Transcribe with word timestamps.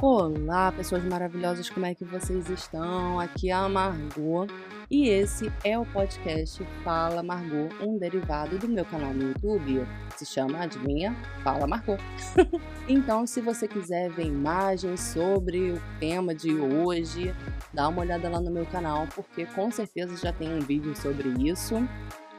Olá, 0.00 0.72
pessoas 0.72 1.04
maravilhosas, 1.04 1.70
como 1.70 1.86
é 1.86 1.94
que 1.94 2.04
vocês 2.04 2.48
estão? 2.48 3.18
Aqui 3.20 3.50
é 3.50 3.52
a 3.52 3.68
Margot 3.68 4.46
e 4.90 5.08
esse 5.08 5.50
é 5.64 5.78
o 5.78 5.86
podcast 5.86 6.62
Fala 6.84 7.22
Margot, 7.22 7.70
um 7.80 7.96
derivado 7.96 8.58
do 8.58 8.68
meu 8.68 8.84
canal 8.84 9.14
no 9.14 9.28
YouTube. 9.28 9.86
Se 10.16 10.26
chama, 10.26 10.58
adivinha? 10.58 11.16
Fala 11.42 11.66
Margot. 11.66 11.96
então, 12.86 13.26
se 13.26 13.40
você 13.40 13.66
quiser 13.66 14.10
ver 14.10 14.26
imagens 14.26 15.00
sobre 15.00 15.70
o 15.70 15.82
tema 15.98 16.34
de 16.34 16.52
hoje, 16.52 17.34
dá 17.72 17.88
uma 17.88 18.00
olhada 18.00 18.28
lá 18.28 18.40
no 18.40 18.50
meu 18.50 18.66
canal, 18.66 19.06
porque 19.14 19.46
com 19.46 19.70
certeza 19.70 20.16
já 20.16 20.32
tem 20.32 20.52
um 20.52 20.60
vídeo 20.60 20.94
sobre 20.96 21.28
isso. 21.48 21.76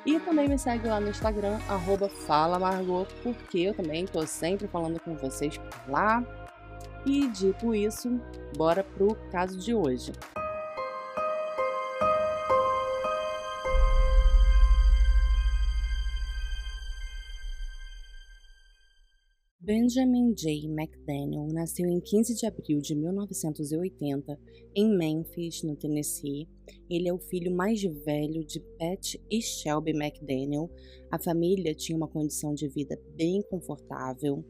E 0.06 0.20
também 0.20 0.50
me 0.50 0.60
segue 0.60 0.88
lá 0.88 1.00
no 1.00 1.10
Instagram, 1.10 1.60
arroba 1.70 2.10
Fala 2.10 2.60
Margot, 2.60 3.08
porque 3.24 3.60
eu 3.60 3.74
também 3.74 4.06
tô 4.06 4.26
sempre 4.28 4.68
falando 4.68 5.00
com 5.00 5.16
vocês 5.16 5.58
por 5.58 5.92
lá. 5.92 6.24
E 7.06 7.28
dito 7.28 7.74
isso, 7.74 8.20
bora 8.58 8.84
pro 8.84 9.16
caso 9.32 9.58
de 9.58 9.74
hoje. 9.74 10.12
Benjamin 19.66 20.34
J. 20.34 20.68
McDaniel 20.68 21.48
nasceu 21.48 21.88
em 21.88 21.98
15 22.02 22.36
de 22.36 22.46
abril 22.46 22.82
de 22.82 22.94
1980 22.94 24.38
em 24.76 24.94
Memphis, 24.94 25.64
no 25.64 25.74
Tennessee. 25.78 26.50
Ele 26.90 27.08
é 27.08 27.14
o 27.14 27.18
filho 27.18 27.50
mais 27.50 27.82
velho 27.82 28.44
de 28.44 28.60
Pat 28.78 29.16
e 29.32 29.42
Shelby 29.42 29.92
McDaniel. 29.92 30.70
A 31.10 31.18
família 31.18 31.74
tinha 31.74 31.96
uma 31.96 32.10
condição 32.10 32.54
de 32.54 32.68
vida 32.68 33.00
bem 33.16 33.42
confortável. 33.50 34.44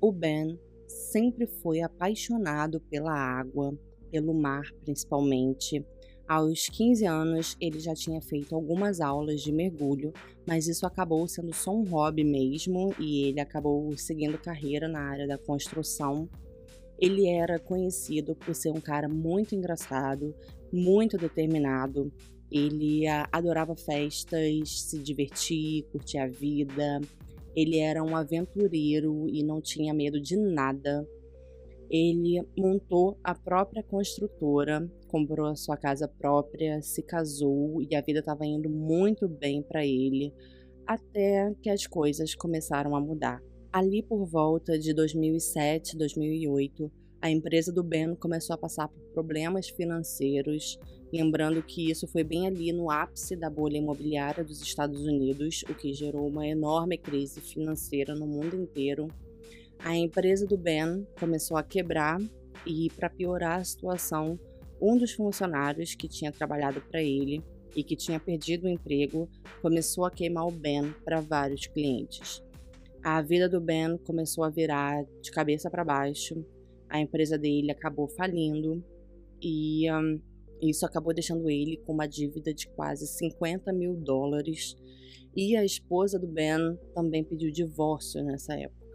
O 0.00 0.10
Ben 0.10 0.58
sempre 0.88 1.46
foi 1.46 1.80
apaixonado 1.80 2.80
pela 2.90 3.12
água, 3.12 3.72
pelo 4.10 4.34
mar 4.34 4.64
principalmente. 4.84 5.86
Aos 6.28 6.68
15 6.68 7.06
anos, 7.06 7.56
ele 7.60 7.78
já 7.78 7.94
tinha 7.94 8.20
feito 8.20 8.52
algumas 8.52 9.00
aulas 9.00 9.40
de 9.42 9.52
mergulho, 9.52 10.12
mas 10.44 10.66
isso 10.66 10.84
acabou 10.84 11.26
sendo 11.28 11.54
só 11.54 11.72
um 11.72 11.84
hobby 11.84 12.24
mesmo 12.24 12.92
e 12.98 13.28
ele 13.28 13.38
acabou 13.38 13.96
seguindo 13.96 14.36
carreira 14.36 14.88
na 14.88 15.00
área 15.00 15.26
da 15.28 15.38
construção. 15.38 16.28
Ele 16.98 17.28
era 17.28 17.60
conhecido 17.60 18.34
por 18.34 18.56
ser 18.56 18.70
um 18.70 18.80
cara 18.80 19.08
muito 19.08 19.54
engraçado, 19.54 20.34
muito 20.72 21.16
determinado. 21.16 22.12
Ele 22.50 23.06
adorava 23.30 23.76
festas, 23.76 24.80
se 24.80 24.98
divertir, 24.98 25.84
curtir 25.92 26.18
a 26.18 26.26
vida. 26.26 27.00
Ele 27.54 27.78
era 27.78 28.02
um 28.02 28.16
aventureiro 28.16 29.28
e 29.28 29.44
não 29.44 29.60
tinha 29.60 29.94
medo 29.94 30.20
de 30.20 30.36
nada. 30.36 31.06
Ele 31.90 32.42
montou 32.58 33.18
a 33.22 33.34
própria 33.34 33.82
construtora, 33.82 34.90
comprou 35.08 35.46
a 35.46 35.56
sua 35.56 35.76
casa 35.76 36.08
própria, 36.08 36.82
se 36.82 37.02
casou 37.02 37.80
e 37.82 37.94
a 37.94 38.00
vida 38.00 38.20
estava 38.20 38.44
indo 38.44 38.68
muito 38.68 39.28
bem 39.28 39.62
para 39.62 39.84
ele, 39.86 40.32
até 40.86 41.54
que 41.62 41.70
as 41.70 41.86
coisas 41.86 42.34
começaram 42.34 42.94
a 42.96 43.00
mudar. 43.00 43.40
Ali 43.72 44.02
por 44.02 44.24
volta 44.24 44.78
de 44.78 44.94
2007, 44.94 45.96
2008, 45.96 46.90
a 47.20 47.30
empresa 47.30 47.72
do 47.72 47.82
Ben 47.82 48.14
começou 48.14 48.54
a 48.54 48.58
passar 48.58 48.88
por 48.88 49.02
problemas 49.12 49.68
financeiros, 49.68 50.78
lembrando 51.12 51.62
que 51.62 51.90
isso 51.90 52.06
foi 52.06 52.22
bem 52.22 52.46
ali 52.46 52.72
no 52.72 52.90
ápice 52.90 53.34
da 53.34 53.50
bolha 53.50 53.78
imobiliária 53.78 54.44
dos 54.44 54.60
Estados 54.60 55.04
Unidos, 55.04 55.64
o 55.68 55.74
que 55.74 55.92
gerou 55.92 56.26
uma 56.28 56.46
enorme 56.46 56.96
crise 56.96 57.40
financeira 57.40 58.14
no 58.14 58.26
mundo 58.26 58.54
inteiro. 58.54 59.08
A 59.78 59.96
empresa 59.96 60.46
do 60.46 60.56
Ben 60.56 61.06
começou 61.18 61.56
a 61.56 61.62
quebrar 61.62 62.18
e, 62.66 62.90
para 62.90 63.10
piorar 63.10 63.60
a 63.60 63.64
situação, 63.64 64.38
um 64.80 64.96
dos 64.96 65.12
funcionários 65.12 65.94
que 65.94 66.08
tinha 66.08 66.32
trabalhado 66.32 66.80
para 66.80 67.02
ele 67.02 67.42
e 67.74 67.84
que 67.84 67.96
tinha 67.96 68.18
perdido 68.18 68.64
o 68.64 68.70
emprego 68.70 69.28
começou 69.62 70.04
a 70.04 70.10
queimar 70.10 70.46
o 70.46 70.50
Ben 70.50 70.92
para 71.04 71.20
vários 71.20 71.66
clientes. 71.66 72.42
A 73.02 73.22
vida 73.22 73.48
do 73.48 73.60
Ben 73.60 73.96
começou 73.98 74.42
a 74.42 74.50
virar 74.50 75.04
de 75.22 75.30
cabeça 75.30 75.70
para 75.70 75.84
baixo 75.84 76.44
a 76.88 77.00
empresa 77.00 77.36
dele 77.36 77.70
acabou 77.70 78.08
falindo 78.08 78.82
e 79.42 79.90
um, 79.92 80.20
isso 80.62 80.86
acabou 80.86 81.12
deixando 81.12 81.50
ele 81.50 81.76
com 81.78 81.92
uma 81.92 82.06
dívida 82.06 82.54
de 82.54 82.68
quase 82.68 83.06
50 83.06 83.72
mil 83.72 83.94
dólares. 83.94 84.76
E 85.34 85.56
a 85.56 85.64
esposa 85.64 86.18
do 86.18 86.26
Ben 86.26 86.78
também 86.94 87.22
pediu 87.22 87.50
divórcio 87.50 88.22
nessa 88.24 88.54
época. 88.54 88.85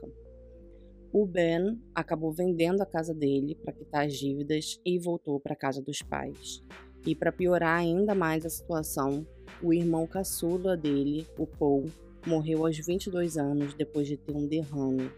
O 1.14 1.26
Ben 1.26 1.80
acabou 1.94 2.32
vendendo 2.32 2.82
a 2.82 2.86
casa 2.86 3.14
dele 3.14 3.56
para 3.56 3.74
quitar 3.74 4.06
as 4.06 4.14
dívidas 4.14 4.80
e 4.86 4.98
voltou 4.98 5.40
para 5.40 5.54
a 5.54 5.58
casa 5.58 5.82
dos 5.82 6.02
pais. 6.02 6.64
E 7.06 7.16
para 7.16 7.32
piorar 7.32 7.80
ainda 7.80 8.16
mais 8.16 8.46
a 8.46 8.50
situação, 8.50 9.26
o 9.62 9.74
irmão 9.74 10.08
caçula 10.08 10.78
dele, 10.78 11.28
o 11.38 11.46
Paul, 11.46 11.86
morreu 12.26 12.66
aos 12.66 12.78
22 12.78 13.38
anos 13.38 13.74
depois 13.74 14.08
de 14.08 14.16
ter 14.16 14.36
um 14.36 14.48
derrame 14.48 15.12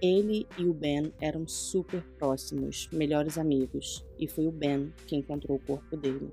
ele 0.00 0.46
e 0.58 0.66
o 0.66 0.74
Ben 0.74 1.12
eram 1.20 1.48
super 1.48 2.02
próximos, 2.18 2.88
melhores 2.92 3.38
amigos, 3.38 4.04
e 4.18 4.28
foi 4.28 4.46
o 4.46 4.52
Ben 4.52 4.92
que 5.06 5.16
encontrou 5.16 5.56
o 5.56 5.60
corpo 5.60 5.96
dele. 5.96 6.30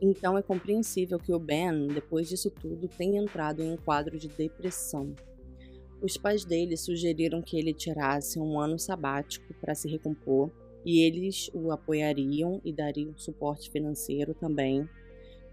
Então 0.00 0.36
é 0.36 0.42
compreensível 0.42 1.18
que 1.18 1.32
o 1.32 1.38
Ben, 1.38 1.86
depois 1.88 2.28
disso 2.28 2.50
tudo, 2.50 2.88
tenha 2.88 3.22
entrado 3.22 3.62
em 3.62 3.72
um 3.72 3.76
quadro 3.76 4.18
de 4.18 4.28
depressão. 4.28 5.14
Os 6.06 6.16
pais 6.16 6.44
dele 6.44 6.76
sugeriram 6.76 7.42
que 7.42 7.58
ele 7.58 7.74
tirasse 7.74 8.38
um 8.38 8.60
ano 8.60 8.78
sabático 8.78 9.52
para 9.60 9.74
se 9.74 9.88
recompor 9.88 10.52
e 10.84 11.00
eles 11.00 11.50
o 11.52 11.72
apoiariam 11.72 12.60
e 12.64 12.72
dariam 12.72 13.12
suporte 13.18 13.68
financeiro 13.70 14.32
também 14.34 14.88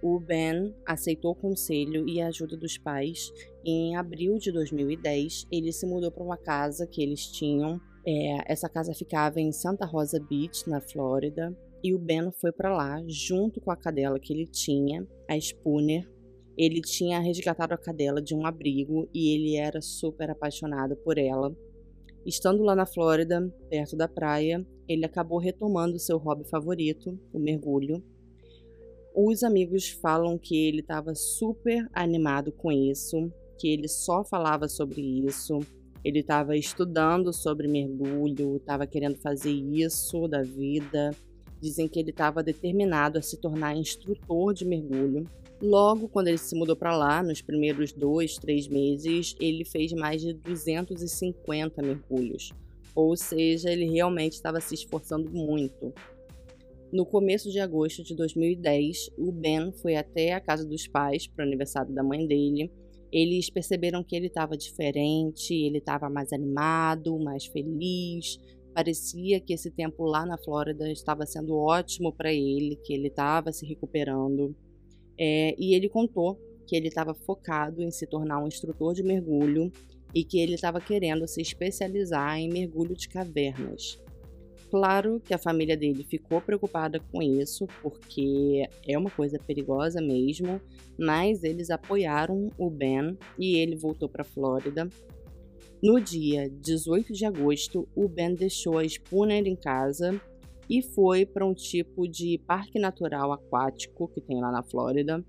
o 0.03 0.19
Ben 0.19 0.75
aceitou 0.85 1.31
o 1.31 1.35
conselho 1.35 2.07
e 2.09 2.19
a 2.19 2.27
ajuda 2.27 2.57
dos 2.57 2.77
pais 2.77 3.31
em 3.63 3.95
abril 3.95 4.37
de 4.37 4.51
2010 4.51 5.47
ele 5.49 5.71
se 5.71 5.85
mudou 5.85 6.11
para 6.11 6.25
uma 6.25 6.35
casa 6.35 6.85
que 6.85 7.01
eles 7.01 7.25
tinham. 7.27 7.79
É, 8.05 8.51
essa 8.51 8.67
casa 8.67 8.93
ficava 8.93 9.39
em 9.39 9.53
Santa 9.53 9.85
Rosa 9.85 10.19
Beach, 10.19 10.69
na 10.69 10.81
Flórida, 10.81 11.57
e 11.81 11.95
o 11.95 11.97
Ben 11.97 12.29
foi 12.33 12.51
para 12.51 12.75
lá 12.75 13.01
junto 13.07 13.61
com 13.61 13.71
a 13.71 13.77
cadela 13.77 14.19
que 14.19 14.33
ele 14.33 14.45
tinha, 14.45 15.07
a 15.25 15.39
Spooner. 15.39 16.05
Ele 16.57 16.81
tinha 16.81 17.19
resgatado 17.19 17.73
a 17.73 17.77
cadela 17.77 18.21
de 18.21 18.35
um 18.35 18.45
abrigo 18.45 19.09
e 19.13 19.35
ele 19.35 19.55
era 19.55 19.81
super 19.81 20.29
apaixonado 20.29 20.95
por 20.97 21.17
ela. 21.17 21.55
Estando 22.25 22.63
lá 22.63 22.75
na 22.75 22.85
Flórida, 22.85 23.53
perto 23.69 23.95
da 23.95 24.07
praia, 24.07 24.65
ele 24.87 25.05
acabou 25.05 25.39
retomando 25.39 25.99
seu 25.99 26.17
hobby 26.17 26.43
favorito, 26.45 27.19
o 27.33 27.39
mergulho, 27.39 28.01
os 29.15 29.43
amigos 29.43 29.89
falam 29.89 30.39
que 30.39 30.57
ele 30.57 30.79
estava 30.79 31.13
super 31.13 31.87
animado 31.93 32.51
com 32.51 32.71
isso, 32.71 33.31
que 33.59 33.67
ele 33.67 33.87
só 33.87 34.23
falava 34.23 34.67
sobre 34.67 35.01
isso, 35.01 35.59
ele 36.03 36.19
estava 36.19 36.57
estudando 36.57 37.31
sobre 37.31 37.67
mergulho, 37.67 38.57
estava 38.57 38.87
querendo 38.87 39.15
fazer 39.17 39.51
isso 39.51 40.27
da 40.27 40.41
vida. 40.41 41.11
Dizem 41.61 41.87
que 41.87 41.99
ele 41.99 42.09
estava 42.09 42.41
determinado 42.41 43.19
a 43.19 43.21
se 43.21 43.37
tornar 43.37 43.77
instrutor 43.77 44.51
de 44.51 44.65
mergulho. 44.65 45.27
Logo, 45.63 46.09
quando 46.09 46.27
ele 46.27 46.37
se 46.37 46.53
mudou 46.57 46.75
para 46.75 46.93
lá, 46.93 47.23
nos 47.23 47.41
primeiros 47.41 47.93
dois, 47.93 48.35
três 48.35 48.67
meses, 48.67 49.33
ele 49.39 49.63
fez 49.63 49.93
mais 49.93 50.21
de 50.21 50.33
250 50.33 51.81
mergulhos. 51.81 52.51
Ou 52.93 53.15
seja, 53.15 53.71
ele 53.71 53.89
realmente 53.89 54.33
estava 54.33 54.59
se 54.59 54.75
esforçando 54.75 55.31
muito. 55.31 55.93
No 56.91 57.05
começo 57.05 57.49
de 57.49 57.61
agosto 57.61 58.03
de 58.03 58.13
2010, 58.13 59.11
o 59.17 59.31
Ben 59.31 59.71
foi 59.71 59.95
até 59.95 60.33
a 60.33 60.41
casa 60.41 60.65
dos 60.65 60.85
pais 60.85 61.27
para 61.27 61.45
o 61.45 61.47
aniversário 61.47 61.93
da 61.93 62.03
mãe 62.03 62.27
dele. 62.27 62.69
Eles 63.09 63.49
perceberam 63.49 64.03
que 64.03 64.17
ele 64.17 64.27
estava 64.27 64.57
diferente, 64.57 65.53
ele 65.53 65.77
estava 65.77 66.09
mais 66.09 66.33
animado, 66.33 67.17
mais 67.17 67.45
feliz. 67.45 68.37
Parecia 68.75 69.39
que 69.39 69.53
esse 69.53 69.71
tempo 69.71 70.03
lá 70.03 70.25
na 70.25 70.37
Flórida 70.37 70.91
estava 70.91 71.25
sendo 71.25 71.55
ótimo 71.55 72.11
para 72.11 72.33
ele, 72.33 72.75
que 72.83 72.93
ele 72.93 73.07
estava 73.07 73.53
se 73.53 73.65
recuperando. 73.65 74.53
É, 75.19 75.55
e 75.57 75.75
ele 75.75 75.89
contou 75.89 76.39
que 76.65 76.75
ele 76.75 76.87
estava 76.87 77.13
focado 77.13 77.81
em 77.81 77.91
se 77.91 78.07
tornar 78.07 78.39
um 78.39 78.47
instrutor 78.47 78.93
de 78.93 79.03
mergulho 79.03 79.71
e 80.13 80.23
que 80.23 80.39
ele 80.39 80.53
estava 80.53 80.79
querendo 80.79 81.27
se 81.27 81.41
especializar 81.41 82.37
em 82.37 82.49
mergulho 82.49 82.95
de 82.95 83.09
cavernas. 83.09 83.99
Claro 84.69 85.21
que 85.23 85.33
a 85.33 85.37
família 85.37 85.77
dele 85.77 86.03
ficou 86.03 86.41
preocupada 86.41 86.99
com 86.99 87.21
isso, 87.21 87.67
porque 87.81 88.67
é 88.87 88.97
uma 88.97 89.11
coisa 89.11 89.37
perigosa 89.37 90.01
mesmo, 90.01 90.59
mas 90.97 91.43
eles 91.43 91.69
apoiaram 91.69 92.49
o 92.57 92.71
Ben 92.71 93.15
e 93.37 93.57
ele 93.57 93.75
voltou 93.75 94.09
para 94.09 94.23
a 94.23 94.25
Flórida. 94.25 94.89
No 95.81 95.99
dia 95.99 96.49
18 96.49 97.13
de 97.13 97.23
agosto, 97.23 97.87
o 97.95 98.07
Ben 98.07 98.33
deixou 98.33 98.79
a 98.79 98.87
Spooner 98.87 99.45
em 99.45 99.55
casa 99.55 100.19
e 100.69 100.81
foi 100.81 101.25
para 101.25 101.45
um 101.45 101.53
tipo 101.53 102.07
de 102.07 102.39
parque 102.47 102.79
natural 102.79 103.31
aquático 103.31 104.07
que 104.07 104.21
tem 104.21 104.39
lá 104.41 104.51
na 104.51 104.63
Flórida. 104.63 105.23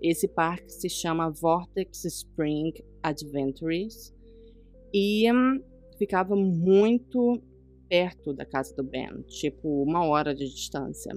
Esse 0.00 0.26
parque 0.26 0.70
se 0.72 0.88
chama 0.88 1.30
Vortex 1.30 2.04
Spring 2.04 2.72
Adventures 3.02 4.12
e 4.92 5.30
hum, 5.32 5.62
ficava 5.98 6.34
muito 6.34 7.40
perto 7.88 8.32
da 8.32 8.44
casa 8.44 8.74
do 8.74 8.82
Ben, 8.82 9.22
tipo 9.28 9.82
uma 9.82 10.04
hora 10.04 10.34
de 10.34 10.48
distância. 10.48 11.14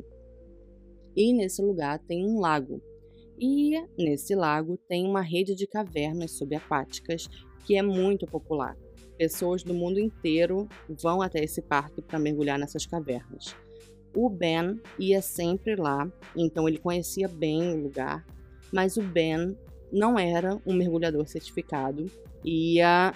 E 1.15 1.33
nesse 1.33 1.61
lugar 1.61 1.99
tem 1.99 2.25
um 2.25 2.39
lago. 2.39 2.81
E 3.39 3.73
nesse 3.97 4.35
lago 4.35 4.77
tem 4.87 5.05
uma 5.07 5.21
rede 5.21 5.55
de 5.55 5.65
cavernas 5.65 6.37
subaquáticas 6.37 7.27
que 7.65 7.75
é 7.75 7.81
muito 7.81 8.25
popular. 8.27 8.77
Pessoas 9.17 9.63
do 9.63 9.73
mundo 9.73 9.99
inteiro 9.99 10.67
vão 10.89 11.21
até 11.21 11.43
esse 11.43 11.61
parque 11.61 12.01
para 12.01 12.19
mergulhar 12.19 12.59
nessas 12.59 12.85
cavernas. 12.85 13.55
O 14.15 14.29
Ben 14.29 14.79
ia 14.97 15.21
sempre 15.21 15.75
lá, 15.75 16.09
então 16.35 16.67
ele 16.67 16.77
conhecia 16.77 17.27
bem 17.27 17.73
o 17.73 17.83
lugar, 17.83 18.25
mas 18.71 18.97
o 18.97 19.01
Ben 19.01 19.57
não 19.91 20.17
era 20.17 20.59
um 20.65 20.73
mergulhador 20.73 21.27
certificado, 21.27 22.05
ia 22.43 23.13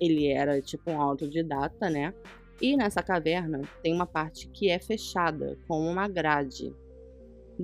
ele 0.00 0.26
era 0.26 0.60
tipo 0.60 0.90
um 0.90 1.00
autodidata, 1.00 1.88
né? 1.88 2.12
E 2.60 2.76
nessa 2.76 3.02
caverna 3.02 3.62
tem 3.82 3.94
uma 3.94 4.06
parte 4.06 4.48
que 4.48 4.68
é 4.68 4.78
fechada 4.78 5.56
com 5.68 5.78
uma 5.80 6.08
grade. 6.08 6.74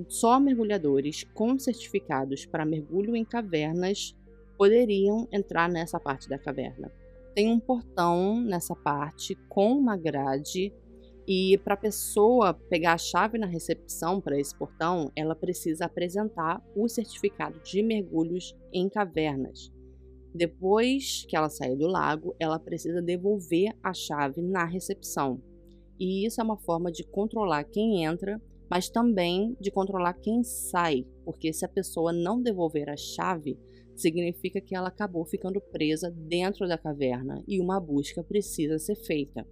Só 0.07 0.39
mergulhadores 0.39 1.25
com 1.33 1.59
certificados 1.59 2.45
para 2.45 2.65
mergulho 2.65 3.15
em 3.15 3.25
cavernas 3.25 4.15
poderiam 4.57 5.27
entrar 5.31 5.69
nessa 5.69 5.99
parte 5.99 6.29
da 6.29 6.37
caverna. 6.37 6.91
Tem 7.35 7.51
um 7.51 7.59
portão 7.59 8.41
nessa 8.41 8.75
parte 8.75 9.35
com 9.47 9.73
uma 9.73 9.95
grade 9.95 10.73
e 11.31 11.59
para 11.59 11.75
a 11.75 11.77
pessoa 11.77 12.55
pegar 12.55 12.93
a 12.93 12.97
chave 12.97 13.37
na 13.37 13.45
recepção 13.45 14.19
para 14.19 14.39
esse 14.39 14.57
portão, 14.57 15.11
ela 15.15 15.35
precisa 15.35 15.85
apresentar 15.85 16.59
o 16.75 16.87
certificado 16.87 17.59
de 17.61 17.83
mergulhos 17.83 18.55
em 18.73 18.89
cavernas. 18.89 19.71
Depois 20.33 21.25
que 21.27 21.35
ela 21.35 21.47
sair 21.47 21.75
do 21.75 21.85
lago, 21.85 22.35
ela 22.39 22.57
precisa 22.57 22.99
devolver 22.99 23.75
a 23.83 23.93
chave 23.93 24.41
na 24.41 24.65
recepção. 24.65 25.39
E 25.99 26.25
isso 26.25 26.41
é 26.41 26.43
uma 26.43 26.57
forma 26.57 26.91
de 26.91 27.03
controlar 27.03 27.63
quem 27.63 28.03
entra, 28.03 28.41
mas 28.67 28.89
também 28.89 29.55
de 29.59 29.69
controlar 29.69 30.13
quem 30.13 30.43
sai, 30.43 31.05
porque 31.23 31.53
se 31.53 31.63
a 31.63 31.69
pessoa 31.69 32.11
não 32.11 32.41
devolver 32.41 32.89
a 32.89 32.97
chave, 32.97 33.55
significa 33.99 34.61
que 34.61 34.75
ela 34.75 34.87
acabou 34.87 35.25
ficando 35.25 35.59
presa 35.59 36.11
dentro 36.11 36.67
da 36.67 36.77
caverna 36.77 37.43
e 37.47 37.59
uma 37.59 37.79
busca 37.79 38.23
precisa 38.23 38.79
ser 38.79 38.95
feita. 38.95 39.45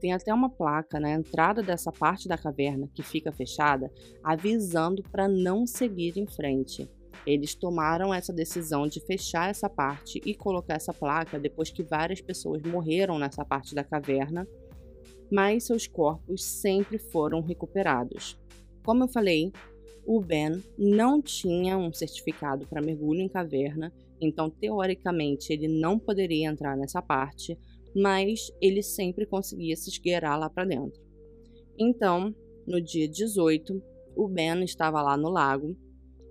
Tem 0.00 0.12
até 0.12 0.32
uma 0.32 0.48
placa 0.48 1.00
na 1.00 1.10
entrada 1.10 1.62
dessa 1.62 1.90
parte 1.90 2.28
da 2.28 2.38
caverna 2.38 2.88
que 2.94 3.02
fica 3.02 3.32
fechada, 3.32 3.90
avisando 4.22 5.02
para 5.02 5.26
não 5.26 5.66
seguir 5.66 6.16
em 6.16 6.26
frente. 6.26 6.88
Eles 7.26 7.54
tomaram 7.54 8.14
essa 8.14 8.32
decisão 8.32 8.86
de 8.86 9.00
fechar 9.00 9.50
essa 9.50 9.68
parte 9.68 10.20
e 10.24 10.34
colocar 10.34 10.74
essa 10.74 10.94
placa 10.94 11.38
depois 11.38 11.70
que 11.70 11.82
várias 11.82 12.20
pessoas 12.20 12.62
morreram 12.62 13.18
nessa 13.18 13.44
parte 13.44 13.74
da 13.74 13.82
caverna, 13.82 14.46
mas 15.30 15.64
seus 15.64 15.86
corpos 15.86 16.44
sempre 16.44 16.96
foram 16.96 17.40
recuperados. 17.40 18.38
Como 18.84 19.04
eu 19.04 19.08
falei, 19.08 19.52
o 20.08 20.20
Ben 20.20 20.62
não 20.78 21.20
tinha 21.20 21.76
um 21.76 21.92
certificado 21.92 22.66
para 22.66 22.80
mergulho 22.80 23.20
em 23.20 23.28
caverna, 23.28 23.92
então 24.20 24.48
teoricamente 24.48 25.52
ele 25.52 25.68
não 25.68 25.98
poderia 25.98 26.48
entrar 26.48 26.76
nessa 26.76 27.02
parte, 27.02 27.58
mas 27.94 28.50
ele 28.60 28.82
sempre 28.82 29.26
conseguia 29.26 29.76
se 29.76 29.90
esgueirar 29.90 30.38
lá 30.38 30.48
para 30.48 30.64
dentro. 30.64 31.00
Então, 31.78 32.34
no 32.66 32.80
dia 32.80 33.08
18, 33.08 33.82
o 34.16 34.26
Ben 34.26 34.64
estava 34.64 35.02
lá 35.02 35.16
no 35.16 35.28
lago 35.28 35.76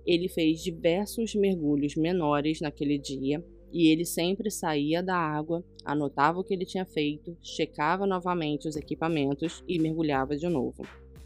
ele 0.08 0.26
fez 0.26 0.62
diversos 0.62 1.34
mergulhos 1.34 1.94
menores 1.94 2.62
naquele 2.62 2.96
dia 2.96 3.44
e 3.70 3.88
ele 3.88 4.06
sempre 4.06 4.50
saía 4.50 5.02
da 5.02 5.14
água, 5.14 5.62
anotava 5.84 6.40
o 6.40 6.44
que 6.44 6.54
ele 6.54 6.64
tinha 6.64 6.86
feito, 6.86 7.36
checava 7.42 8.06
novamente 8.06 8.66
os 8.66 8.74
equipamentos 8.74 9.62
e 9.68 9.78
mergulhava 9.78 10.34
de 10.34 10.48
novo. 10.48 10.82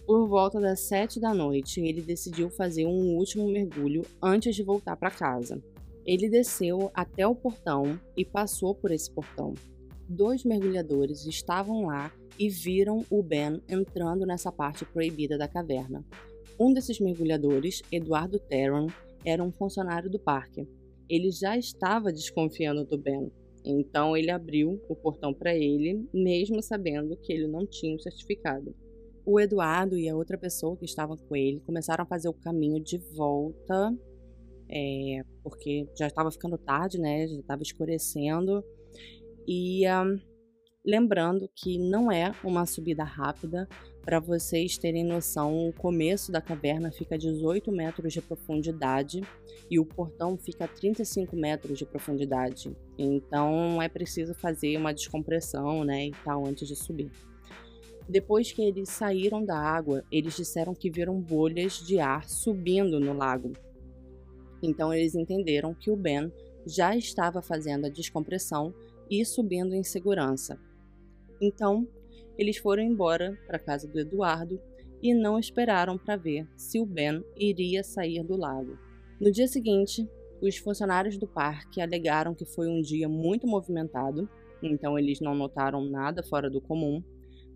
Por 0.07 0.27
volta 0.27 0.61
das 0.61 0.81
sete 0.81 1.21
da 1.21 1.33
noite, 1.33 1.81
ele 1.81 2.03
decidiu 2.03 2.51
fazer 2.51 2.85
um 2.87 3.17
último 3.17 3.49
mergulho 3.49 4.03
antes 4.21 4.55
de 4.57 4.63
voltar 4.63 4.97
para 4.97 5.11
casa. 5.11 5.63
Ele 6.05 6.29
desceu 6.29 6.91
até 6.93 7.27
o 7.27 7.37
portão 7.37 7.99
e 8.17 8.25
passou 8.25 8.75
por 8.75 8.91
esse 8.91 9.09
portão. 9.11 9.55
Dois 10.09 10.45
mergulhadores 10.45 11.25
estavam 11.25 11.87
lá 11.87 12.13
e 12.37 12.49
viram 12.49 13.05
o 13.09 13.23
Ben 13.23 13.63
entrando 13.69 14.27
nessa 14.27 14.51
parte 14.51 14.85
proibida 14.85 15.39
da 15.39 15.47
caverna. 15.47 16.05
Um 16.59 16.73
desses 16.73 16.99
mergulhadores, 16.99 17.81
Eduardo 17.91 18.41
Terron, 18.41 18.89
era 19.25 19.43
um 19.43 19.53
funcionário 19.53 20.11
do 20.11 20.19
parque. 20.19 20.67
Ele 21.09 21.31
já 21.31 21.57
estava 21.57 22.13
desconfiando 22.13 22.85
do 22.85 22.99
Ben, 22.99 23.31
então 23.65 24.17
ele 24.17 24.31
abriu 24.31 24.81
o 24.89 24.97
portão 24.97 25.33
para 25.33 25.55
ele, 25.55 26.05
mesmo 26.13 26.61
sabendo 26.61 27.17
que 27.17 27.33
ele 27.33 27.47
não 27.47 27.65
tinha 27.65 27.95
o 27.95 28.01
certificado. 28.01 28.75
O 29.25 29.39
Eduardo 29.39 29.97
e 29.97 30.09
a 30.09 30.17
outra 30.17 30.37
pessoa 30.37 30.77
que 30.77 30.85
estavam 30.85 31.17
com 31.17 31.37
ele 31.37 31.61
começaram 31.61 32.03
a 32.03 32.07
fazer 32.07 32.29
o 32.29 32.35
caminho 32.35 32.83
de 32.83 32.99
volta, 33.15 33.97
é, 34.69 35.23
porque 35.43 35.89
já 35.97 36.07
estava 36.07 36.31
ficando 36.31 36.59
tarde, 36.59 36.99
né? 36.99 37.29
Já 37.29 37.39
estava 37.39 37.63
escurecendo. 37.63 38.65
E 39.47 39.83
um, 39.89 40.19
lembrando 40.85 41.49
que 41.55 41.79
não 41.79 42.11
é 42.11 42.33
uma 42.43 42.67
subida 42.67 43.05
rápida, 43.05 43.69
para 44.05 44.19
vocês 44.19 44.77
terem 44.77 45.05
noção, 45.05 45.69
o 45.69 45.73
começo 45.73 46.33
da 46.33 46.41
caverna 46.41 46.91
fica 46.91 47.15
a 47.15 47.19
18 47.19 47.71
metros 47.71 48.13
de 48.13 48.21
profundidade 48.21 49.23
e 49.71 49.79
o 49.79 49.87
portão 49.87 50.37
fica 50.37 50.65
a 50.65 50.69
35 50.69 51.37
metros 51.37 51.79
de 51.79 51.87
profundidade. 51.87 52.77
Então 52.99 53.81
é 53.81 53.89
preciso 53.89 54.35
fazer 54.35 54.77
uma 54.77 54.93
descompressão, 54.93 55.85
né, 55.85 56.07
e 56.07 56.13
tal 56.25 56.45
antes 56.45 56.67
de 56.67 56.75
subir. 56.75 57.13
Depois 58.09 58.53
que 58.53 58.63
eles 58.63 58.89
saíram 58.89 59.45
da 59.45 59.59
água, 59.59 60.05
eles 60.11 60.37
disseram 60.37 60.75
que 60.75 60.91
viram 60.91 61.21
bolhas 61.21 61.75
de 61.75 61.99
ar 61.99 62.29
subindo 62.29 62.99
no 62.99 63.13
lago. 63.13 63.53
Então 64.63 64.93
eles 64.93 65.15
entenderam 65.15 65.75
que 65.75 65.91
o 65.91 65.97
Ben 65.97 66.33
já 66.67 66.97
estava 66.97 67.43
fazendo 67.43 67.87
a 67.87 67.91
descompressão 67.91 68.75
e 69.11 69.25
subindo 69.25 69.75
em 69.75 69.83
segurança. 69.83 70.59
Então, 71.41 71.87
eles 72.39 72.57
foram 72.57 72.83
embora 72.83 73.39
para 73.47 73.57
a 73.57 73.61
casa 73.61 73.87
do 73.87 73.99
Eduardo 73.99 74.61
e 75.03 75.13
não 75.13 75.39
esperaram 75.39 75.99
para 75.99 76.17
ver 76.17 76.49
se 76.57 76.79
o 76.79 76.87
Ben 76.87 77.25
iria 77.37 77.83
sair 77.83 78.23
do 78.23 78.37
lago. 78.37 78.79
No 79.21 79.31
dia 79.31 79.49
seguinte, 79.49 80.09
os 80.41 80.57
funcionários 80.57 81.17
do 81.19 81.27
parque 81.27 81.81
alegaram 81.81 82.35
que 82.35 82.45
foi 82.45 82.69
um 82.69 82.81
dia 82.81 83.09
muito 83.09 83.47
movimentado, 83.47 84.29
então 84.63 84.99
eles 84.99 85.21
não 85.21 85.35
notaram 85.35 85.85
nada 85.85 86.23
fora 86.23 86.49
do 86.49 86.61
comum. 86.61 87.03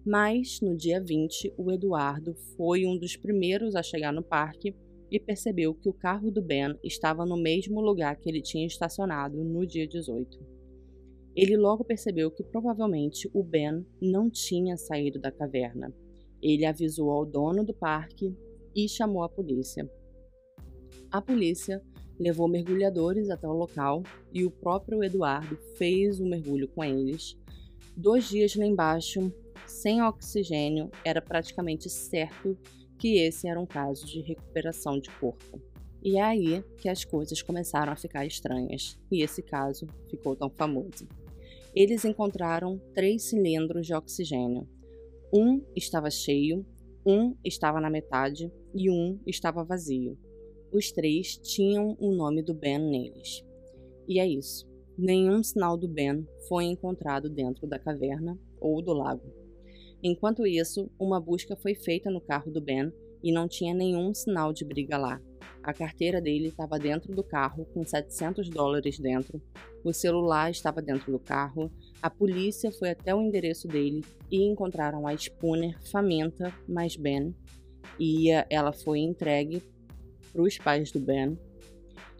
Mas 0.06 0.60
no 0.60 0.76
dia 0.76 1.00
20, 1.00 1.54
o 1.58 1.72
Eduardo 1.72 2.32
foi 2.56 2.86
um 2.86 2.96
dos 2.96 3.16
primeiros 3.16 3.74
a 3.74 3.82
chegar 3.82 4.12
no 4.12 4.22
parque 4.22 4.72
e 5.10 5.18
percebeu 5.18 5.74
que 5.74 5.88
o 5.88 5.92
carro 5.92 6.30
do 6.30 6.40
Ben 6.40 6.78
estava 6.84 7.26
no 7.26 7.36
mesmo 7.36 7.80
lugar 7.80 8.14
que 8.14 8.28
ele 8.28 8.40
tinha 8.40 8.64
estacionado 8.64 9.42
no 9.42 9.66
dia 9.66 9.84
18. 9.84 10.38
Ele 11.34 11.56
logo 11.56 11.82
percebeu 11.82 12.30
que 12.30 12.44
provavelmente 12.44 13.28
o 13.34 13.42
Ben 13.42 13.84
não 14.00 14.30
tinha 14.30 14.76
saído 14.76 15.18
da 15.18 15.32
caverna. 15.32 15.92
Ele 16.40 16.64
avisou 16.64 17.10
ao 17.10 17.26
dono 17.26 17.64
do 17.64 17.74
parque 17.74 18.32
e 18.76 18.88
chamou 18.88 19.24
a 19.24 19.28
polícia. 19.28 19.90
A 21.10 21.20
polícia 21.20 21.82
levou 22.16 22.46
mergulhadores 22.46 23.28
até 23.28 23.48
o 23.48 23.52
local 23.52 24.04
e 24.32 24.44
o 24.44 24.52
próprio 24.52 25.02
Eduardo 25.02 25.56
fez 25.76 26.20
um 26.20 26.28
mergulho 26.28 26.68
com 26.68 26.84
eles. 26.84 27.36
Dois 27.96 28.28
dias 28.28 28.54
lá 28.54 28.64
embaixo, 28.64 29.32
sem 29.66 30.02
oxigênio, 30.02 30.90
era 31.04 31.20
praticamente 31.20 31.88
certo 31.90 32.56
que 32.98 33.18
esse 33.18 33.46
era 33.46 33.60
um 33.60 33.66
caso 33.66 34.06
de 34.06 34.20
recuperação 34.20 34.98
de 34.98 35.10
corpo. 35.10 35.60
E 36.02 36.18
é 36.18 36.22
aí 36.22 36.64
que 36.78 36.88
as 36.88 37.04
coisas 37.04 37.42
começaram 37.42 37.92
a 37.92 37.96
ficar 37.96 38.24
estranhas, 38.24 38.98
e 39.10 39.22
esse 39.22 39.42
caso 39.42 39.86
ficou 40.08 40.36
tão 40.36 40.48
famoso 40.48 41.06
eles 41.76 42.06
encontraram 42.06 42.80
três 42.94 43.24
cilindros 43.24 43.86
de 43.86 43.92
oxigênio. 43.92 44.66
Um 45.30 45.62
estava 45.76 46.10
cheio, 46.10 46.64
um 47.04 47.36
estava 47.44 47.78
na 47.82 47.90
metade 47.90 48.50
e 48.74 48.90
um 48.90 49.20
estava 49.26 49.62
vazio. 49.62 50.18
Os 50.72 50.90
três 50.90 51.36
tinham 51.36 51.94
o 52.00 52.12
nome 52.12 52.42
do 52.42 52.54
Ben 52.54 52.78
neles. 52.78 53.44
E 54.08 54.18
é 54.18 54.26
isso. 54.26 54.66
Nenhum 54.96 55.42
sinal 55.42 55.76
do 55.76 55.86
Ben 55.86 56.26
foi 56.48 56.64
encontrado 56.64 57.28
dentro 57.28 57.66
da 57.66 57.78
caverna 57.78 58.38
ou 58.58 58.80
do 58.80 58.94
lago. 58.94 59.30
Enquanto 60.02 60.46
isso, 60.46 60.90
uma 60.98 61.20
busca 61.20 61.56
foi 61.56 61.74
feita 61.74 62.10
no 62.10 62.20
carro 62.20 62.50
do 62.50 62.60
Ben 62.60 62.92
e 63.22 63.32
não 63.32 63.48
tinha 63.48 63.74
nenhum 63.74 64.14
sinal 64.14 64.52
de 64.52 64.64
briga 64.64 64.96
lá. 64.96 65.20
A 65.62 65.72
carteira 65.72 66.20
dele 66.20 66.48
estava 66.48 66.78
dentro 66.78 67.12
do 67.12 67.24
carro, 67.24 67.66
com 67.74 67.84
700 67.84 68.48
dólares 68.48 69.00
dentro. 69.00 69.42
O 69.82 69.92
celular 69.92 70.50
estava 70.50 70.80
dentro 70.80 71.10
do 71.10 71.18
carro. 71.18 71.72
A 72.00 72.08
polícia 72.08 72.70
foi 72.70 72.90
até 72.90 73.12
o 73.12 73.20
endereço 73.20 73.66
dele 73.66 74.04
e 74.30 74.44
encontraram 74.44 75.06
a 75.06 75.16
Spooner 75.16 75.76
faminta, 75.90 76.54
mais 76.68 76.96
Ben. 76.96 77.34
E 77.98 78.28
ela 78.48 78.72
foi 78.72 79.00
entregue 79.00 79.60
para 80.32 80.42
os 80.42 80.56
pais 80.58 80.92
do 80.92 81.00
Ben. 81.00 81.36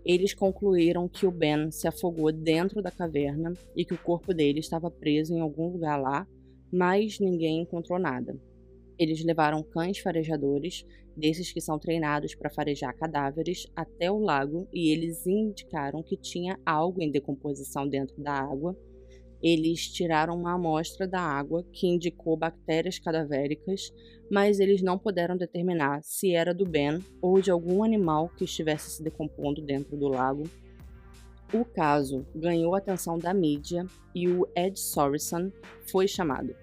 Eles 0.04 0.34
concluíram 0.34 1.08
que 1.08 1.26
o 1.26 1.30
Ben 1.30 1.70
se 1.70 1.86
afogou 1.86 2.32
dentro 2.32 2.80
da 2.80 2.90
caverna 2.90 3.52
e 3.76 3.84
que 3.84 3.94
o 3.94 3.98
corpo 3.98 4.32
dele 4.32 4.60
estava 4.60 4.90
preso 4.90 5.34
em 5.34 5.40
algum 5.40 5.68
lugar 5.68 5.96
lá, 6.00 6.26
mas 6.72 7.18
ninguém 7.18 7.62
encontrou 7.62 7.98
nada. 7.98 8.38
Eles 8.98 9.22
levaram 9.24 9.62
cães 9.62 9.98
farejadores, 9.98 10.84
desses 11.16 11.52
que 11.52 11.60
são 11.60 11.78
treinados 11.78 12.34
para 12.34 12.50
farejar 12.50 12.96
cadáveres, 12.96 13.66
até 13.74 14.10
o 14.10 14.18
lago 14.18 14.68
e 14.72 14.90
eles 14.90 15.26
indicaram 15.26 16.02
que 16.02 16.16
tinha 16.16 16.58
algo 16.64 17.02
em 17.02 17.10
decomposição 17.10 17.88
dentro 17.88 18.22
da 18.22 18.32
água. 18.32 18.76
Eles 19.42 19.88
tiraram 19.92 20.34
uma 20.34 20.54
amostra 20.54 21.06
da 21.06 21.20
água 21.20 21.64
que 21.72 21.86
indicou 21.86 22.36
bactérias 22.36 22.98
cadavéricas, 22.98 23.92
mas 24.30 24.60
eles 24.60 24.82
não 24.82 24.98
puderam 24.98 25.36
determinar 25.36 26.02
se 26.02 26.34
era 26.34 26.54
do 26.54 26.66
Ben 26.66 26.98
ou 27.20 27.40
de 27.40 27.50
algum 27.50 27.84
animal 27.84 28.30
que 28.30 28.44
estivesse 28.44 28.90
se 28.90 29.02
decompondo 29.02 29.60
dentro 29.62 29.96
do 29.96 30.08
lago. 30.08 30.44
O 31.52 31.64
caso 31.64 32.26
ganhou 32.34 32.74
a 32.74 32.78
atenção 32.78 33.18
da 33.18 33.32
mídia 33.32 33.86
e 34.14 34.28
o 34.28 34.48
Ed 34.54 34.78
Sorrison 34.78 35.52
foi 35.86 36.08
chamado. 36.08 36.54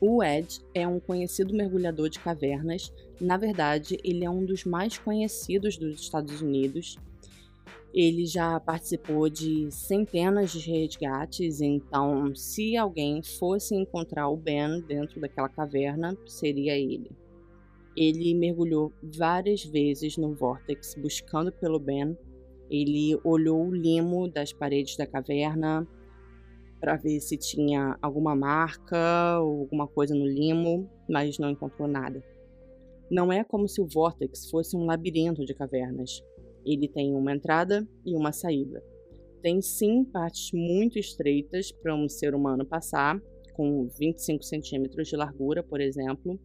O 0.00 0.22
Ed 0.22 0.60
é 0.74 0.86
um 0.86 0.98
conhecido 0.98 1.54
mergulhador 1.54 2.08
de 2.08 2.18
cavernas. 2.18 2.92
Na 3.20 3.36
verdade, 3.36 3.98
ele 4.02 4.24
é 4.24 4.30
um 4.30 4.44
dos 4.44 4.64
mais 4.64 4.98
conhecidos 4.98 5.76
dos 5.76 6.00
Estados 6.00 6.40
Unidos. 6.40 6.96
Ele 7.92 8.26
já 8.26 8.58
participou 8.58 9.28
de 9.28 9.70
centenas 9.70 10.50
de 10.50 10.58
resgates, 10.58 11.60
então, 11.60 12.34
se 12.34 12.76
alguém 12.76 13.22
fosse 13.22 13.74
encontrar 13.76 14.28
o 14.28 14.36
Ben 14.36 14.80
dentro 14.80 15.20
daquela 15.20 15.48
caverna, 15.48 16.16
seria 16.26 16.76
ele. 16.76 17.10
Ele 17.96 18.34
mergulhou 18.34 18.92
várias 19.00 19.64
vezes 19.64 20.16
no 20.16 20.34
Vortex 20.34 20.96
buscando 20.96 21.52
pelo 21.52 21.78
Ben. 21.78 22.16
Ele 22.70 23.18
olhou 23.24 23.66
o 23.66 23.74
limo 23.74 24.28
das 24.28 24.52
paredes 24.52 24.96
da 24.96 25.06
caverna, 25.06 25.86
para 26.84 26.96
ver 26.96 27.18
se 27.20 27.38
tinha 27.38 27.96
alguma 28.02 28.36
marca 28.36 29.40
ou 29.40 29.60
alguma 29.60 29.88
coisa 29.88 30.14
no 30.14 30.26
limo, 30.26 30.86
mas 31.08 31.38
não 31.38 31.48
encontrou 31.48 31.88
nada. 31.88 32.22
Não 33.10 33.32
é 33.32 33.42
como 33.42 33.66
se 33.66 33.80
o 33.80 33.86
Vortex 33.86 34.50
fosse 34.50 34.76
um 34.76 34.84
labirinto 34.84 35.46
de 35.46 35.54
cavernas. 35.54 36.22
Ele 36.62 36.86
tem 36.86 37.14
uma 37.14 37.32
entrada 37.32 37.88
e 38.04 38.14
uma 38.14 38.32
saída. 38.32 38.82
Tem 39.40 39.62
sim 39.62 40.04
partes 40.04 40.50
muito 40.52 40.98
estreitas 40.98 41.72
para 41.72 41.94
um 41.94 42.06
ser 42.06 42.34
humano 42.34 42.66
passar, 42.66 43.18
com 43.54 43.88
25 43.98 44.42
centímetros 44.42 45.08
de 45.08 45.16
largura, 45.16 45.62
por 45.62 45.80
exemplo, 45.80 46.38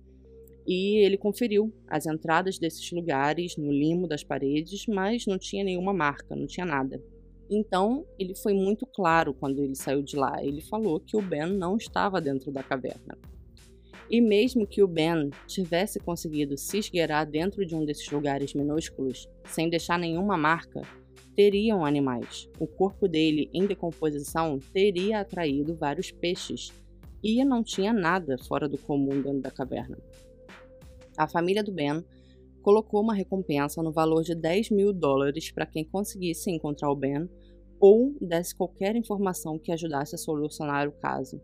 e 0.71 0.97
ele 1.03 1.17
conferiu 1.17 1.73
as 1.88 2.05
entradas 2.05 2.59
desses 2.59 2.91
lugares 2.91 3.57
no 3.57 3.71
limo 3.71 4.07
das 4.07 4.23
paredes, 4.23 4.85
mas 4.85 5.25
não 5.25 5.35
tinha 5.35 5.63
nenhuma 5.63 5.91
marca, 5.91 6.35
não 6.35 6.45
tinha 6.45 6.63
nada. 6.63 7.03
Então, 7.49 8.05
ele 8.19 8.35
foi 8.35 8.53
muito 8.53 8.85
claro 8.85 9.33
quando 9.33 9.63
ele 9.63 9.73
saiu 9.75 10.03
de 10.03 10.15
lá. 10.15 10.35
Ele 10.43 10.61
falou 10.61 10.99
que 10.99 11.17
o 11.17 11.23
Ben 11.23 11.47
não 11.47 11.75
estava 11.75 12.21
dentro 12.21 12.51
da 12.51 12.61
caverna. 12.61 13.17
E 14.11 14.21
mesmo 14.21 14.67
que 14.67 14.83
o 14.83 14.88
Ben 14.88 15.31
tivesse 15.47 15.99
conseguido 15.99 16.55
se 16.55 16.77
esgueirar 16.77 17.25
dentro 17.25 17.65
de 17.65 17.73
um 17.73 17.83
desses 17.83 18.07
lugares 18.11 18.53
minúsculos, 18.53 19.27
sem 19.45 19.71
deixar 19.71 19.97
nenhuma 19.97 20.38
marca, 20.38 20.83
teriam 21.35 21.83
animais. 21.83 22.47
O 22.59 22.67
corpo 22.67 23.07
dele, 23.07 23.49
em 23.51 23.65
decomposição, 23.65 24.59
teria 24.71 25.21
atraído 25.21 25.75
vários 25.75 26.11
peixes. 26.11 26.71
E 27.23 27.43
não 27.43 27.63
tinha 27.63 27.91
nada 27.91 28.38
fora 28.47 28.69
do 28.69 28.77
comum 28.77 29.19
dentro 29.19 29.41
da 29.41 29.49
caverna. 29.49 29.97
A 31.19 31.27
família 31.27 31.61
do 31.61 31.73
Ben 31.73 32.01
colocou 32.61 33.01
uma 33.01 33.13
recompensa 33.13 33.83
no 33.83 33.91
valor 33.91 34.23
de 34.23 34.33
10 34.33 34.69
mil 34.69 34.93
dólares 34.93 35.51
para 35.51 35.65
quem 35.65 35.83
conseguisse 35.83 36.49
encontrar 36.49 36.89
o 36.89 36.95
Ben 36.95 37.27
ou 37.77 38.15
desse 38.21 38.55
qualquer 38.55 38.95
informação 38.95 39.59
que 39.59 39.73
ajudasse 39.73 40.15
a 40.15 40.17
solucionar 40.17 40.88
o 40.88 40.93
caso. 40.93 41.41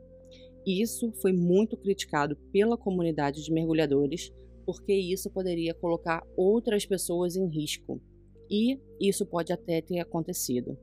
Isso 0.65 1.11
foi 1.21 1.33
muito 1.33 1.75
criticado 1.75 2.37
pela 2.53 2.77
comunidade 2.77 3.43
de 3.43 3.51
mergulhadores, 3.51 4.31
porque 4.65 4.93
isso 4.93 5.29
poderia 5.29 5.73
colocar 5.73 6.25
outras 6.37 6.85
pessoas 6.85 7.35
em 7.35 7.45
risco. 7.45 8.01
E 8.49 8.79
isso 8.97 9.25
pode 9.25 9.51
até 9.51 9.81
ter 9.81 9.99
acontecido. 9.99 10.77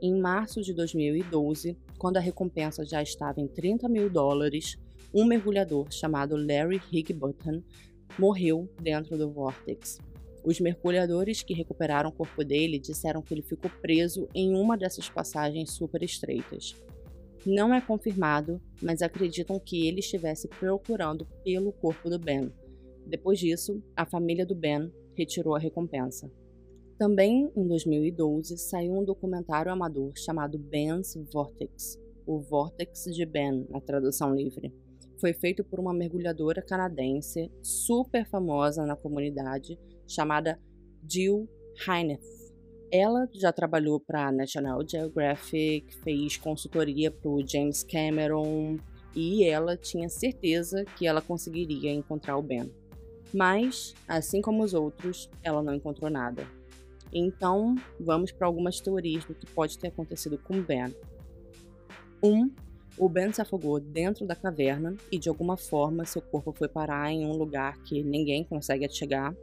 Em 0.00 0.20
março 0.20 0.62
de 0.62 0.72
2012, 0.72 1.76
quando 1.98 2.18
a 2.18 2.20
recompensa 2.20 2.86
já 2.86 3.02
estava 3.02 3.40
em 3.40 3.48
30 3.48 3.88
mil 3.88 4.08
dólares, 4.08 4.76
um 5.12 5.24
mergulhador 5.24 5.90
chamado 5.90 6.36
Larry 6.36 6.80
Higbutton 6.92 7.60
morreu 8.18 8.68
dentro 8.80 9.16
do 9.16 9.30
Vortex. 9.30 9.98
Os 10.44 10.60
mergulhadores 10.60 11.42
que 11.42 11.52
recuperaram 11.52 12.10
o 12.10 12.12
corpo 12.12 12.44
dele 12.44 12.78
disseram 12.78 13.20
que 13.20 13.34
ele 13.34 13.42
ficou 13.42 13.70
preso 13.82 14.28
em 14.34 14.54
uma 14.54 14.76
dessas 14.76 15.08
passagens 15.08 15.72
super 15.72 16.02
estreitas. 16.02 16.76
Não 17.44 17.74
é 17.74 17.80
confirmado, 17.80 18.60
mas 18.80 19.02
acreditam 19.02 19.58
que 19.58 19.86
ele 19.86 20.00
estivesse 20.00 20.46
procurando 20.46 21.26
pelo 21.44 21.72
corpo 21.72 22.08
do 22.08 22.18
Ben. 22.18 22.52
Depois 23.06 23.38
disso, 23.38 23.82
a 23.96 24.04
família 24.04 24.46
do 24.46 24.54
Ben 24.54 24.92
retirou 25.14 25.54
a 25.54 25.58
recompensa. 25.58 26.30
Também 26.98 27.50
em 27.54 27.66
2012 27.66 28.56
saiu 28.56 28.94
um 28.94 29.04
documentário 29.04 29.70
amador 29.70 30.12
chamado 30.16 30.58
Ben's 30.58 31.14
Vortex, 31.32 32.00
o 32.26 32.38
Vortex 32.38 33.04
de 33.04 33.26
Ben, 33.26 33.66
na 33.68 33.80
tradução 33.80 34.34
livre. 34.34 34.72
Foi 35.20 35.32
feito 35.32 35.64
por 35.64 35.80
uma 35.80 35.94
mergulhadora 35.94 36.62
canadense 36.62 37.50
super 37.62 38.26
famosa 38.26 38.84
na 38.84 38.96
comunidade 38.96 39.78
chamada 40.06 40.60
Jill 41.08 41.48
Heineth. 41.86 42.20
Ela 42.92 43.28
já 43.32 43.52
trabalhou 43.52 43.98
para 43.98 44.30
National 44.30 44.80
Geographic, 44.88 45.94
fez 46.02 46.36
consultoria 46.36 47.10
para 47.10 47.30
o 47.30 47.44
James 47.46 47.82
Cameron 47.82 48.78
e 49.14 49.44
ela 49.44 49.76
tinha 49.76 50.08
certeza 50.08 50.84
que 50.96 51.06
ela 51.06 51.22
conseguiria 51.22 51.90
encontrar 51.90 52.36
o 52.36 52.42
Ben. 52.42 52.70
Mas, 53.32 53.94
assim 54.06 54.40
como 54.40 54.62
os 54.62 54.72
outros, 54.72 55.28
ela 55.42 55.62
não 55.62 55.74
encontrou 55.74 56.10
nada. 56.10 56.46
Então, 57.12 57.74
vamos 57.98 58.30
para 58.30 58.46
algumas 58.46 58.80
teorias 58.80 59.24
do 59.24 59.34
que 59.34 59.46
pode 59.46 59.78
ter 59.78 59.88
acontecido 59.88 60.38
com 60.38 60.62
Ben. 60.62 60.94
1. 62.22 62.28
Um, 62.28 62.54
o 62.98 63.08
Ben 63.08 63.30
se 63.30 63.42
afogou 63.42 63.78
dentro 63.78 64.26
da 64.26 64.34
caverna 64.34 64.96
e, 65.12 65.18
de 65.18 65.28
alguma 65.28 65.56
forma, 65.56 66.06
seu 66.06 66.22
corpo 66.22 66.52
foi 66.52 66.66
parar 66.66 67.10
em 67.12 67.26
um 67.26 67.36
lugar 67.36 67.76
que 67.82 68.02
ninguém 68.02 68.42
consegue 68.42 68.88
chegar 68.88 69.36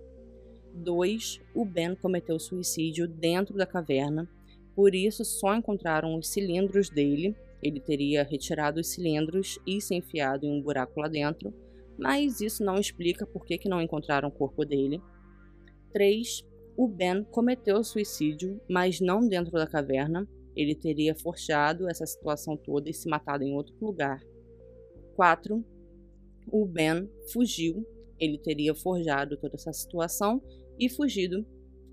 2. 0.73 1.39
O 1.53 1.63
Ben 1.63 1.95
cometeu 1.95 2.39
suicídio 2.39 3.07
dentro 3.07 3.55
da 3.55 3.65
caverna, 3.65 4.27
por 4.75 4.95
isso 4.95 5.23
só 5.23 5.55
encontraram 5.55 6.15
os 6.17 6.29
cilindros 6.29 6.89
dele. 6.89 7.35
Ele 7.61 7.79
teria 7.79 8.23
retirado 8.23 8.79
os 8.79 8.87
cilindros 8.87 9.59
e 9.67 9.79
se 9.79 9.93
enfiado 9.93 10.45
em 10.45 10.51
um 10.51 10.61
buraco 10.61 10.99
lá 10.99 11.07
dentro, 11.07 11.53
mas 11.97 12.41
isso 12.41 12.63
não 12.63 12.75
explica 12.75 13.25
por 13.25 13.45
que, 13.45 13.57
que 13.57 13.69
não 13.69 13.81
encontraram 13.81 14.29
o 14.29 14.31
corpo 14.31 14.65
dele. 14.65 14.99
3. 15.93 16.43
O 16.75 16.87
Ben 16.87 17.23
cometeu 17.23 17.83
suicídio, 17.83 18.59
mas 18.67 18.99
não 18.99 19.27
dentro 19.27 19.51
da 19.51 19.67
caverna. 19.67 20.27
Ele 20.55 20.75
teria 20.75 21.15
forçado 21.15 21.89
essa 21.89 22.05
situação 22.05 22.55
toda 22.55 22.89
e 22.89 22.93
se 22.93 23.09
matado 23.09 23.43
em 23.43 23.53
outro 23.53 23.75
lugar. 23.81 24.21
4. 25.15 25.63
O 26.51 26.65
Ben 26.65 27.09
fugiu. 27.31 27.85
Ele 28.19 28.37
teria 28.37 28.73
forjado 28.75 29.37
toda 29.37 29.55
essa 29.55 29.73
situação 29.73 30.41
e 30.79 30.89
fugido, 30.89 31.45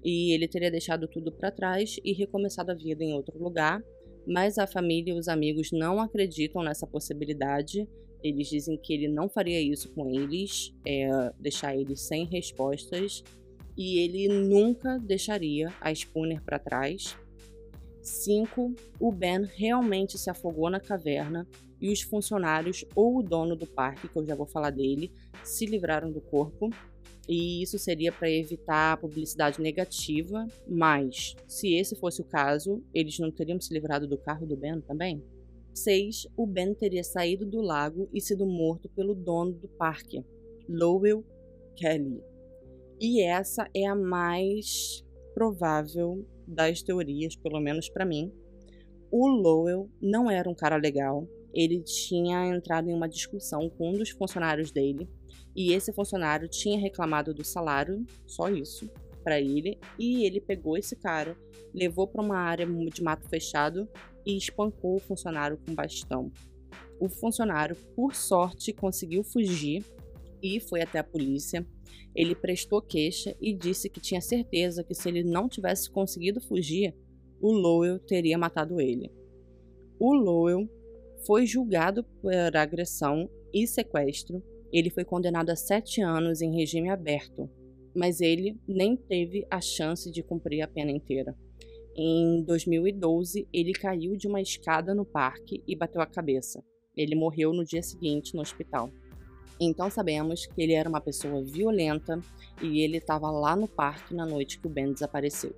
e 0.05 0.33
ele 0.33 0.49
teria 0.49 0.71
deixado 0.71 1.07
tudo 1.09 1.33
para 1.33 1.51
trás 1.51 1.97
e 2.05 2.13
recomeçado 2.13 2.71
a 2.71 2.75
vida 2.75 3.05
em 3.05 3.13
outro 3.13 3.39
lugar, 3.39 3.83
mas 4.27 4.59
a 4.59 4.67
família 4.67 5.13
e 5.13 5.19
os 5.19 5.29
amigos 5.29 5.71
não 5.73 6.01
acreditam 6.01 6.63
nessa 6.63 6.87
possibilidade. 6.87 7.89
Eles 8.23 8.49
dizem 8.49 8.77
que 8.77 8.93
ele 8.93 9.09
não 9.09 9.29
faria 9.29 9.61
isso 9.61 9.93
com 9.95 10.11
eles, 10.11 10.73
é, 10.87 11.33
deixar 11.39 11.77
eles 11.77 12.03
sem 12.03 12.27
respostas, 12.27 13.25
e 13.77 13.99
ele 13.99 14.29
nunca 14.29 14.99
deixaria 14.99 15.73
a 15.81 15.91
Spooner 15.93 16.43
para 16.43 16.59
trás. 16.59 17.17
5. 18.03 18.75
O 18.99 19.13
Ben 19.13 19.45
realmente 19.45 20.19
se 20.19 20.31
afogou 20.31 20.71
na 20.71 20.81
caverna 20.81 21.47
e 21.81 21.91
os 21.91 22.03
funcionários 22.03 22.85
ou 22.95 23.19
o 23.19 23.23
dono 23.23 23.57
do 23.57 23.67
parque, 23.67 24.09
que 24.09 24.17
eu 24.17 24.27
já 24.27 24.35
vou 24.35 24.47
falar 24.47 24.71
dele, 24.71 25.13
se 25.43 25.67
livraram 25.67 26.11
do 26.11 26.21
corpo 26.21 26.71
e 27.29 27.63
isso 27.63 27.79
seria 27.79 28.11
para 28.11 28.29
evitar 28.29 28.97
publicidade 28.97 29.61
negativa, 29.61 30.47
mas 30.67 31.37
se 31.47 31.75
esse 31.75 31.95
fosse 31.95 32.21
o 32.21 32.25
caso, 32.25 32.83
eles 32.93 33.19
não 33.19 33.31
teriam 33.31 33.61
se 33.61 33.73
livrado 33.73 34.07
do 34.07 34.19
carro 34.19 34.45
do 34.45 34.57
Ben 34.57 34.81
também? 34.81 35.23
6. 35.73 36.27
O 36.37 36.47
Ben 36.47 36.75
teria 36.75 37.05
saído 37.05 37.47
do 37.47 37.61
lago 37.61 38.09
e 38.13 38.21
sido 38.21 38.45
morto 38.45 38.89
pelo 38.89 39.15
dono 39.15 39.53
do 39.53 39.69
parque, 39.69 40.25
Lowell 40.69 41.25
Kelly. 41.77 42.21
E 43.01 43.23
essa 43.23 43.69
é 43.73 43.87
a 43.87 43.95
mais 43.95 45.05
provável 45.33 46.27
das 46.51 46.83
teorias, 46.83 47.37
pelo 47.37 47.61
menos 47.61 47.89
para 47.89 48.05
mim. 48.05 48.33
O 49.11 49.27
Lowell 49.27 49.91
não 50.01 50.31
era 50.31 50.49
um 50.49 50.55
cara 50.55 50.77
legal. 50.77 51.27
Ele 51.53 51.83
tinha 51.83 52.47
entrado 52.47 52.89
em 52.89 52.95
uma 52.95 53.09
discussão 53.09 53.69
com 53.71 53.91
um 53.91 53.95
dos 53.95 54.11
funcionários 54.11 54.71
dele 54.71 55.09
e 55.55 55.73
esse 55.73 55.93
funcionário 55.93 56.49
tinha 56.49 56.79
reclamado 56.79 57.35
do 57.35 57.45
salário, 57.45 58.05
só 58.27 58.49
isso, 58.49 58.89
para 59.23 59.41
ele, 59.41 59.79
e 59.99 60.25
ele 60.25 60.41
pegou 60.41 60.77
esse 60.77 60.97
cara, 60.97 61.37
levou 61.75 62.07
para 62.07 62.23
uma 62.23 62.39
área 62.39 62.67
de 62.67 63.03
mato 63.03 63.29
fechado 63.29 63.89
e 64.25 64.37
espancou 64.37 64.97
o 64.97 65.01
funcionário 65.01 65.59
com 65.59 65.75
bastão. 65.75 66.31
O 66.99 67.09
funcionário, 67.09 67.77
por 67.97 68.15
sorte, 68.15 68.73
conseguiu 68.73 69.25
fugir 69.25 69.85
e 70.43 70.61
foi 70.61 70.83
até 70.83 70.99
a 70.99 71.05
polícia. 71.05 71.67
Ele 72.15 72.35
prestou 72.35 72.83
queixa 72.83 73.37
e 73.41 73.55
disse 73.55 73.89
que 73.89 74.01
tinha 74.01 74.21
certeza 74.21 74.83
que 74.83 74.95
se 74.95 75.09
ele 75.09 75.23
não 75.23 75.49
tivesse 75.49 75.91
conseguido 75.91 76.41
fugir, 76.41 76.95
o 77.41 77.53
Lowell 77.53 77.99
teria 77.99 78.37
matado 78.37 78.81
ele. 78.81 79.11
O 79.99 80.13
Lowell 80.15 80.69
foi 81.27 81.47
julgado 81.47 82.05
por 82.21 82.57
agressão 82.57 83.29
e 83.53 83.67
sequestro. 83.67 84.43
Ele 84.73 84.91
foi 84.91 85.05
condenado 85.05 85.51
a 85.51 85.57
sete 85.57 86.01
anos 86.01 86.41
em 86.41 86.55
regime 86.55 86.91
aberto, 86.91 87.49
mas 87.95 88.21
ele 88.21 88.57
nem 88.67 88.97
teve 88.97 89.47
a 89.51 89.61
chance 89.61 90.11
de 90.11 90.23
cumprir 90.23 90.63
a 90.63 90.69
pena 90.69 90.91
inteira. 90.91 91.35
Em 91.97 92.43
2012, 92.45 93.49
ele 93.53 93.73
caiu 93.73 94.17
de 94.17 94.29
uma 94.29 94.41
escada 94.41 94.95
no 94.95 95.05
parque 95.05 95.63
e 95.67 95.77
bateu 95.77 96.01
a 96.01 96.07
cabeça. 96.07 96.63
Ele 96.97 97.15
morreu 97.15 97.53
no 97.53 97.65
dia 97.65 97.83
seguinte 97.83 98.35
no 98.35 98.41
hospital. 98.41 98.91
Então 99.61 99.91
sabemos 99.91 100.47
que 100.47 100.63
ele 100.63 100.73
era 100.73 100.89
uma 100.89 101.03
pessoa 101.03 101.45
violenta 101.45 102.19
e 102.63 102.81
ele 102.81 102.97
estava 102.97 103.31
lá 103.31 103.55
no 103.55 103.69
parque 103.69 104.15
na 104.15 104.25
noite 104.25 104.59
que 104.59 104.67
o 104.67 104.71
Ben 104.71 104.91
desapareceu. 104.91 105.55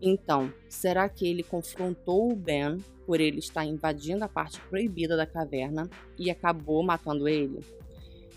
Então, 0.00 0.52
será 0.68 1.08
que 1.08 1.26
ele 1.26 1.42
confrontou 1.42 2.32
o 2.32 2.36
Ben 2.36 2.78
por 3.04 3.20
ele 3.20 3.38
estar 3.38 3.64
invadindo 3.64 4.24
a 4.24 4.28
parte 4.28 4.60
proibida 4.62 5.16
da 5.16 5.26
caverna 5.26 5.90
e 6.18 6.30
acabou 6.30 6.82
matando 6.82 7.28
ele? 7.28 7.60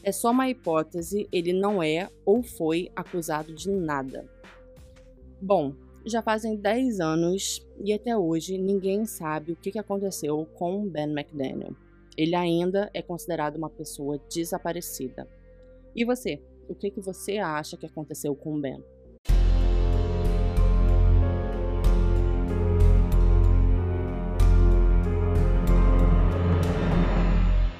É 0.03 0.11
só 0.11 0.31
uma 0.31 0.49
hipótese, 0.49 1.29
ele 1.31 1.53
não 1.53 1.81
é 1.81 2.09
ou 2.25 2.41
foi 2.41 2.91
acusado 2.95 3.53
de 3.53 3.69
nada. 3.69 4.27
Bom, 5.39 5.73
já 6.03 6.21
fazem 6.21 6.55
10 6.55 6.99
anos 6.99 7.65
e 7.79 7.93
até 7.93 8.17
hoje 8.17 8.57
ninguém 8.57 9.05
sabe 9.05 9.51
o 9.51 9.55
que 9.55 9.77
aconteceu 9.77 10.47
com 10.55 10.87
Ben 10.89 11.11
McDaniel. 11.11 11.75
Ele 12.17 12.35
ainda 12.35 12.89
é 12.93 13.01
considerado 13.01 13.55
uma 13.55 13.69
pessoa 13.69 14.19
desaparecida. 14.33 15.27
E 15.95 16.05
você? 16.05 16.41
O 16.67 16.75
que, 16.75 16.89
que 16.89 17.01
você 17.01 17.37
acha 17.37 17.77
que 17.77 17.85
aconteceu 17.85 18.35
com 18.35 18.59
Ben? 18.59 18.81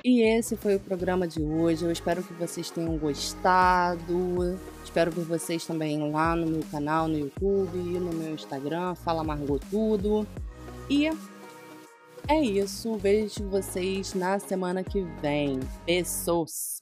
E 0.03 0.21
esse 0.23 0.57
foi 0.57 0.75
o 0.75 0.79
programa 0.79 1.27
de 1.27 1.41
hoje. 1.41 1.85
Eu 1.85 1.91
espero 1.91 2.23
que 2.23 2.33
vocês 2.33 2.69
tenham 2.69 2.97
gostado. 2.97 4.59
Espero 4.83 5.11
ver 5.11 5.23
vocês 5.23 5.65
também 5.65 6.11
lá 6.11 6.35
no 6.35 6.47
meu 6.47 6.63
canal 6.71 7.07
no 7.07 7.17
YouTube, 7.17 7.77
no 7.77 8.11
meu 8.11 8.33
Instagram, 8.33 8.95
Fala 8.95 9.23
Margot 9.23 9.59
Tudo. 9.69 10.27
E 10.89 11.09
é 12.27 12.39
isso. 12.39 12.97
Vejo 12.97 13.47
vocês 13.49 14.13
na 14.13 14.39
semana 14.39 14.83
que 14.83 15.01
vem. 15.21 15.59
Beijos! 15.85 16.80